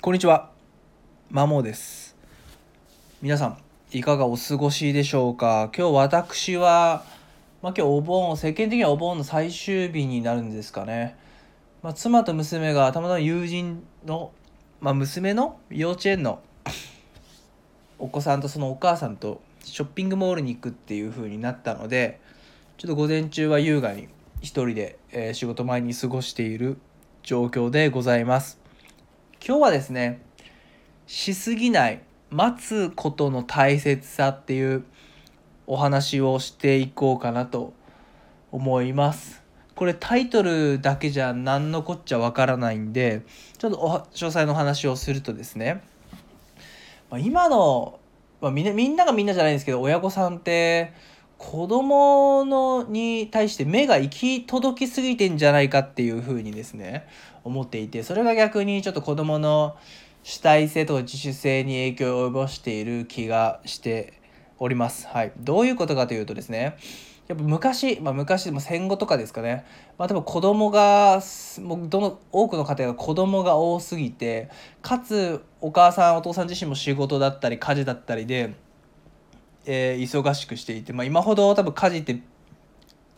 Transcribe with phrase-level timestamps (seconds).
[0.00, 0.52] こんにちは。
[1.28, 2.16] マモです。
[3.20, 3.58] 皆さん、
[3.90, 5.72] いかがお過ごしでしょうか？
[5.76, 7.02] 今日私は、
[7.62, 11.16] まあ、今日お盆、世間的にはお盆の最終日になるんですかね。
[11.82, 14.30] まあ、妻と娘がたまたま友人の、
[14.80, 16.40] まあ、娘の幼稚園の
[17.98, 22.20] お子さんとそのお母さんとショッピングモールに行くっていう風になったので、
[22.76, 24.06] ちょっと午前中は優雅に
[24.42, 26.78] 一人で、え仕事前に過ごしている
[27.24, 28.60] 状況でございます。
[29.44, 30.20] 今日はですね
[31.06, 34.84] しすぎない待つことの大切さっていう
[35.66, 37.72] お話をしていこうかなと
[38.52, 39.42] 思います。
[39.74, 43.22] これタイトルだけじゃ何のこっちゃわからないんで
[43.58, 43.78] ちょっと
[44.12, 45.84] 詳細の話をするとですね、
[47.10, 48.00] まあ、今の、
[48.40, 50.92] まあ、みみんながみんなじゃないんですけど親御さんって
[51.38, 57.06] 子供のに対して目が行き届きすぎてんじゃないかっていうふうにですね
[57.44, 59.76] 思っていてそれが逆にちょっと子供の
[60.24, 64.20] 主体性と自主性に影響を及ぼしている気がして
[64.58, 65.06] おります。
[65.06, 66.76] はい、どういうことかというとですね
[67.28, 69.64] やっぱ昔、まあ、昔も戦後とかですかね、
[69.96, 71.22] まあ、多分子供が
[71.60, 74.50] もうどの多くの家庭が子供が多すぎて
[74.82, 78.54] かつお母さんお父さん自身も仕事だったり家事だったりで、
[79.70, 82.22] え忙しくしていて、まあ、今ほど多分家事って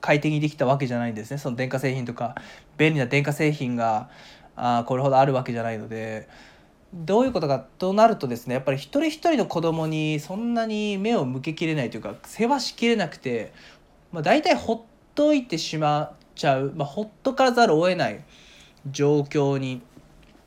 [0.00, 1.38] 快適にできたわけじゃないんですね。
[1.38, 2.34] その電化製品とか
[2.76, 4.10] 便利な電化製品が
[4.56, 6.28] あこれほどあるわけじゃないので。
[6.92, 13.52] どういうことかとなるとですねやっぱり一人一人の子供にそんなに目を向けきれないというか世話しきれなくて、
[14.10, 14.80] まあ、大体ほっ
[15.14, 18.24] といてしまっちゃう、まあ、ほっとからざるを得ない
[18.90, 19.82] 状況に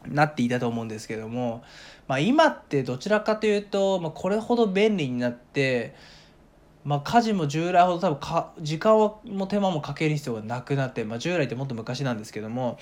[0.05, 1.63] なっていたと思うんですけども、
[2.07, 5.95] まあ、今ってどちらかというと、まあ、これほど便利になって
[6.85, 12.77] まあ、家事も従来ほど多分か時間も手間もかける必要がなくなって、まあ、従来ってもっと昔なんですけども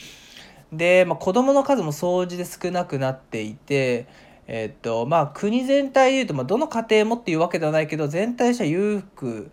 [0.73, 4.07] で、まあ、子供の数も総じて少なくなっていて、
[4.47, 9.51] えっとまあ、国全体でいうと、まあ、どの家庭もっていうわけではないけど全体としては裕福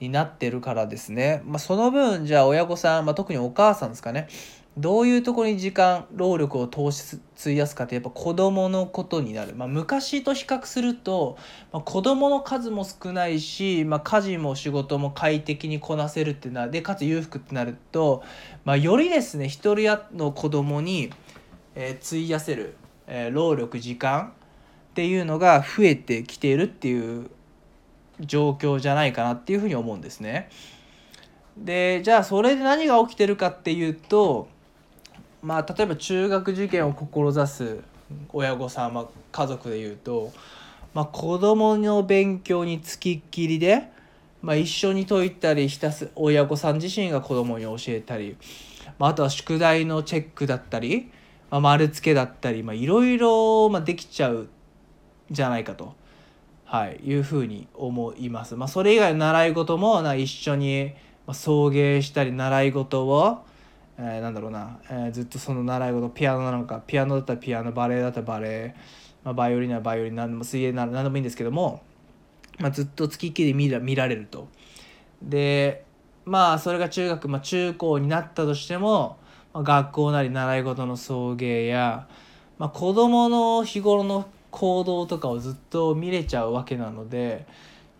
[0.00, 4.28] になってるからですね、まあ、その分じゃあ親御さん、まあ、特にお母さんですかね。
[4.76, 11.38] どういうところに時間労力を投資費やすかってやっぱ子供のことになる、まあ、昔と比較すると、
[11.72, 18.24] まあ、子供の数も少ないし、まあ、家事も仕事も快適にこなせるってなでかつ裕福ってなると、
[18.64, 21.10] まあ、よりですね一人の子供に、
[21.76, 22.76] えー費やせる、
[23.06, 24.32] えー労力時間
[24.90, 27.30] っていうのが増えてきているっていう
[28.20, 30.48] 状況じゃないかなっていうふうに思うんですね。
[31.56, 34.48] でじゃあそれで何が起きてるかっていうと
[35.44, 37.78] まあ例えば中学受験を志す
[38.32, 40.32] 親御さん、まあ、家族でいうと、
[40.94, 43.90] まあ、子供の勉強につきっきりで、
[44.40, 48.38] まあ、一緒に解いたりひたす親御さん自身が子供に教えたり、
[48.98, 51.10] まあ、あとは宿題のチェックだったり、
[51.50, 54.48] まあ、丸付けだったりいろいろできちゃう
[55.30, 55.94] じゃないかと、
[56.64, 58.56] はい、いうふうに思います。
[58.56, 60.94] まあ、それ以外の習い事もな一緒に
[61.32, 63.44] 送迎したり習い事を
[63.98, 68.74] えーなんだろうな、えーずっとその習い事ピアノなのかピアノだったらピアノバレエだったらバレエ、
[69.22, 71.82] まあ、バイオリンならバイオリン何でも水泳なら何でもいいんですけども、
[72.58, 74.48] まあ、ずっと付きっきりで見ら見られると。
[75.22, 75.84] で
[76.24, 79.18] まあそれが中学、まあ、中高になったとしても、
[79.52, 82.08] まあ、学校なり習い事の送迎や、
[82.58, 87.46] まあ、子どもの日頃の行動とかをずっと見れちゃうわけなので。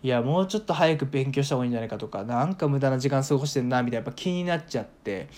[0.02, 5.28] いやもうちょっと早く勉強した方がいいんじゃないかとかなんか無駄な時間過ごしてんなみたいなやっぱ気になっちゃって、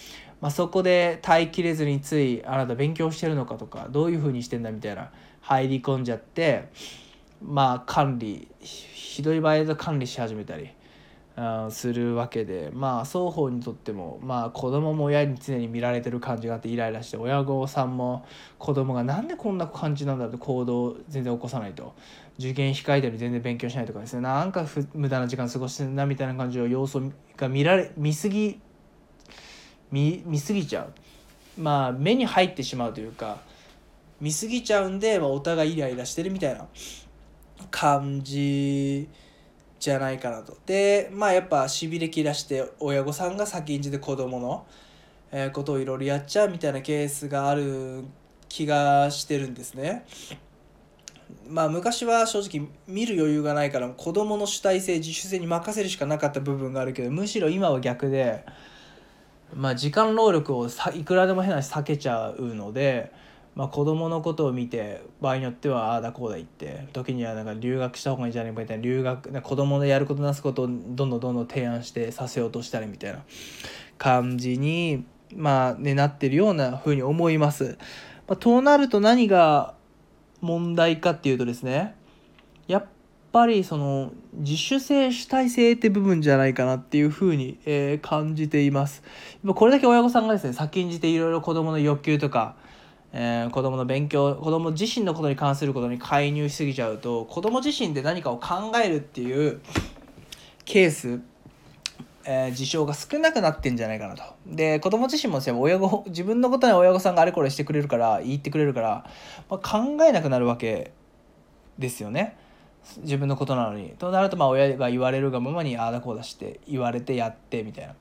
[0.41, 5.11] まあ、そこで耐えきれずについあなた勉強してるのかとかどういうふうにしてんだみたいな
[5.41, 6.69] 入り込んじゃって
[7.43, 10.71] まあ管理ひどい場合だと管理し始めたり
[11.37, 18.25] あーするわけでまあ双方にとってもまあ子供も親に常に見られてる感じがあってイライラして親御さんも
[18.59, 21.95] 子供がなんでこんな感じなんだって行動全然起こさないと。
[22.39, 24.21] 受験控えてるのに全然勉強しないとかですね。
[24.21, 27.01] なんか無駄な時間過ごしてるなみたいな感じの様子
[27.35, 28.61] が見られ見すぎ
[29.91, 33.39] 見見すぎちゃうまあ目に入ってしまうというか
[34.21, 36.67] 見すぎちゃうんで、まあ、お互いイライラしてるみたいな
[37.71, 39.09] 感じ
[39.79, 40.57] じゃないかなと。
[40.67, 44.67] でまあやっぱしびれ切らして親御さんが先んじて子供の、
[45.31, 48.05] えことをいろいろやっちゃうみたいなケースがある
[48.49, 50.07] 気がしてるんですね。
[51.49, 58.45] まあ昔は正直見る余裕がないから子供の主体性自主性に任せるしかなかった部分があるけどむしろ今は逆で、
[59.55, 63.13] まあ、時間労力をさいくらでも変な話避けちゃうので、
[63.55, 73.23] まあ、子供のことを見て場合によってはああだこうだ言って時にはなんか留学した方がいいんじゃないかみたいな留学な子供のやることなすことをどんどんどんどん提案してさせようとしたりみたいな
[73.99, 77.79] 感じにまあねなってるようなふうに思います。
[78.29, 79.75] まあ、となると何が
[80.41, 81.95] 問題かっていうとですね
[82.67, 82.87] やっ
[83.37, 89.03] ぱりその自主性主体性って部分じゃないかなっていうふうに、えー、感じています
[89.47, 92.57] これだけ親御さんがですね先んじていろいろ子どもの欲求とか
[93.19, 99.61] えー、子供の勉強子供自身のことに関することに介入しすぎちゃうと子供自身で何かを考えるっていう
[100.67, 101.21] ケース、
[102.25, 104.23] えー、事象が少なくなってんじゃないかなと。
[104.45, 109.07] で子供自身もですね親御自分のことに親御さんがあれこれしてくれるから言ってくれるから、
[109.49, 110.93] まあ、考えなくなるわけ
[111.79, 112.37] ですよね。
[112.99, 113.91] 自分のことなのに。
[113.99, 117.95] となるとまあ親が言われるがままにああだこうだして言われてやってみたいな。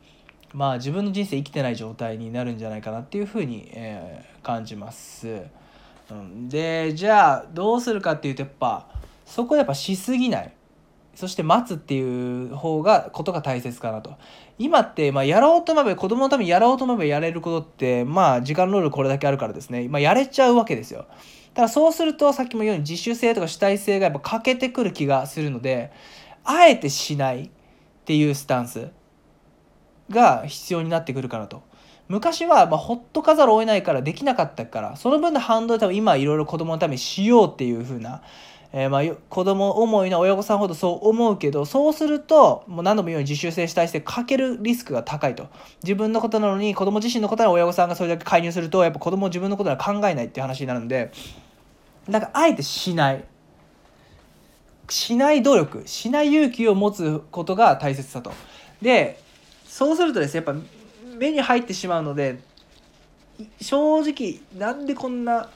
[0.53, 5.43] まあ自分の人生生きてない状態になるんじゃないかなっていうふうに、えー、感じます。
[6.11, 8.87] うん、でじゃあどうするかっていうとやっぱ
[9.25, 10.53] そこやっぱしすぎない
[11.15, 14.15] そして待つっていう方がことが大切かなと
[14.59, 21.07] 今って、まあ、やろうと思えば子供のためにやろうと思えばやれることってまあ時間労働これだけあるからですね、まあ、やれちゃうわけですよ
[21.55, 25.91] ただそうするとさっきも言うように自主性とか主体性がやっぱ欠けてくる気がするので
[26.43, 27.49] あえてしないっ
[28.05, 28.89] ていうスタンス
[30.11, 31.63] が必要になってくるかなと。
[32.07, 38.21] 昔はまほっとかざるを得ないからできなかったからその分の反動で多分今いろいろ子供のためにしようっていう風な、
[38.77, 45.47] えー、まあ子供思いの親御さんほどそう思うけどそうするともう何度も言うように自習性主体性かけるリスクが高いと。
[45.81, 51.09] 自分のことなのに子供自身のことなら親御さんがそれだけ介入するとやっぱ子供自分のことなら考えないっていう話になるんで
[52.09, 53.23] だかあえてしない。
[54.89, 55.83] しない努力。
[55.85, 58.33] しない勇気を持つことが大切だと。
[58.81, 59.21] で
[59.65, 60.61] そうするとですねやっぱ
[61.17, 62.39] 目に入ってしまうので
[63.61, 65.49] 正直なんでこんな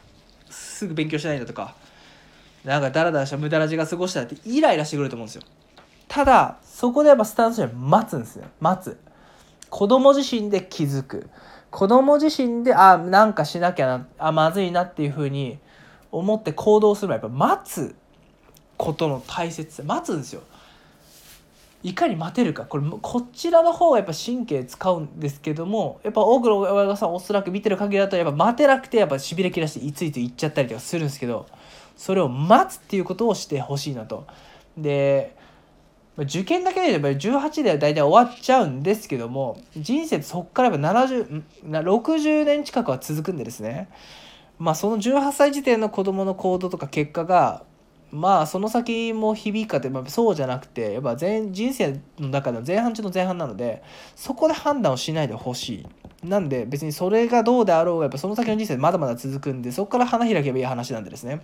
[0.49, 1.75] すぐ勉強しないんだとか
[2.63, 5.41] なんかダラダラした無駄な時間過ごしたってイライラしてくると思うんですよ。
[6.07, 8.45] ただそこでやっぱスタンスは待つんですよ。
[8.59, 8.97] 待つ。
[9.69, 11.29] 子供自身で気づく。
[11.71, 15.59] 子供自身であなんかしなきゃなあまずいなっていうふうに
[16.11, 17.95] 思って行動すればやっぱ待つ。
[18.77, 19.83] ことの大切さ。
[19.85, 20.41] 待つんですよ。
[21.81, 22.65] いかに待てるか。
[22.65, 31.45] これこちらの方がやっぱ神経使うんですけどもやっぱ多くの親御さんおそらく見てる限りだとやっぱ待てなくてやっぱしびれ切らしていついつ行っちゃったりとかするんですけど
[31.99, 34.25] それを待つっていうことをしてほしいなと。
[34.77, 35.35] で
[36.17, 43.89] 受験だけでやっぱり18では大体終わっちゃうんですけども人生ってそっからやっぱ7060年近くは続くんでですね。
[44.57, 47.63] まあその18歳時点の子どもの行動とか結果が
[48.11, 53.83] まあその先も響くかって、まあ、そうじゃなくてやっぱ全人生の中の前半中の前半なので
[54.15, 55.85] そこで判断をしないでほし
[56.23, 56.27] い。
[56.27, 61.41] なんで別にそれがどうであろうがやっぱその先の人生まだまだ続くんでそこから花開けばいい話なんでですね。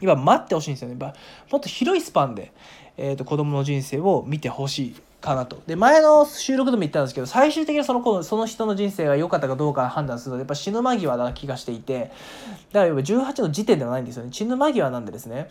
[0.00, 2.52] 今待ってほしいんですよねもっと広いスパンで、
[2.96, 5.62] えーと、子供の人生を見てほしいかなと。
[5.66, 12.10] で、前の収録でも言ったんですけど、最終的にその子、その人の人生が良かったかどうか判断するので、やっぱ死ぬ間際な気がしていて、
[12.72, 14.30] だから18の時点ではないんですよね。
[14.32, 15.48] 死ぬ間際なんでですね。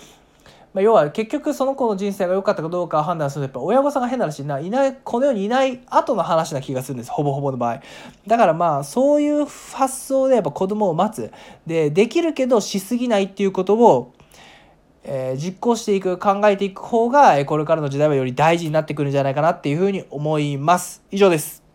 [0.73, 7.81] まあ、要は結局その子の人生が良かったかどうか判断するとやっぱ親御さんが変な話ないないこの世にいない後の話な気がするんですほぼほぼの場合
[8.27, 11.31] だからまあそういう発想でやっぱ子供を待つ
[11.65, 14.13] でできるけどしすぎないっていうことを
[15.07, 21.01] えー、実行していく考えていく方がこれからの時代はより大事になってくるんじゃないかなっていうふうに思います。
[21.11, 21.66] 以上です。